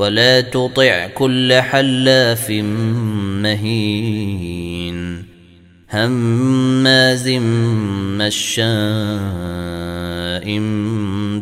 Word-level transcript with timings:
ولا 0.00 0.40
تطع 0.40 1.06
كل 1.06 1.52
حلاف 1.52 2.50
مهين 3.42 5.24
هماز 5.90 7.28
مشاء 8.18 8.60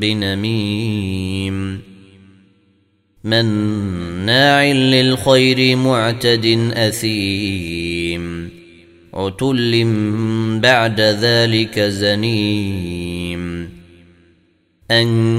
بنميم 0.01 1.81
مناع 3.25 4.65
للخير 4.65 5.77
معتد 5.77 6.73
أثيم 6.73 8.51
عتل 9.15 9.85
بعد 10.63 11.01
ذلك 11.01 11.81
زنيم 11.81 13.69
أن 14.91 15.39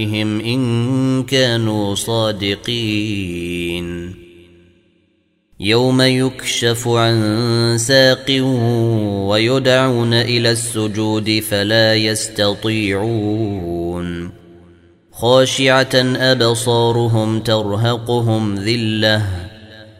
بشركائهم 0.00 0.40
إن 0.40 1.22
كانوا 1.22 1.94
صادقين. 1.94 3.40
يوم 5.60 6.02
يكشف 6.02 6.88
عن 6.88 7.76
ساق 7.78 8.26
ويدعون 9.28 10.14
إلى 10.14 10.50
السجود 10.50 11.40
فلا 11.48 11.94
يستطيعون. 11.94 13.20
خاشعة 15.12 15.94
أبصارهم 16.16 17.40
ترهقهم 17.40 18.54
ذلة 18.56 19.26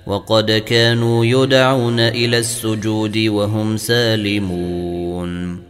وقد 0.07 0.51
كانوا 0.53 1.25
يدعون 1.25 2.01
إلى 2.01 2.39
السجود 2.39 3.19
وهم 3.19 3.77
سالمون. 3.77 5.70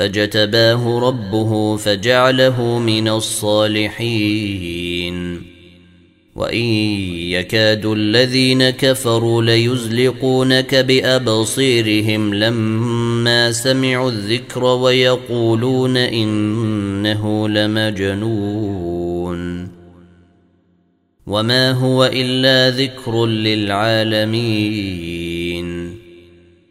فجتباه 0.00 0.98
ربه 0.98 1.76
فجعله 1.76 2.78
من 2.78 3.08
الصالحين. 3.08 3.90
وإن 6.36 6.64
يكاد 7.14 7.86
الذين 7.86 8.70
كفروا 8.70 9.42
ليزلقونك 9.42 10.74
بأبصيرهم 10.74 12.34
لما 12.34 13.52
سمعوا 13.52 14.10
الذكر 14.10 14.64
ويقولون 14.64 15.96
إنه 15.96 17.48
لمجنون. 17.48 19.00
وما 21.26 21.72
هو 21.72 22.10
إلا 22.12 22.70
ذكر 22.76 23.26
للعالمين. 23.26 25.19